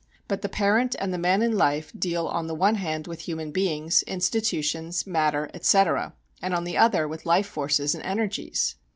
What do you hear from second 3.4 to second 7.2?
beings, institutions, matter, etc., and on the other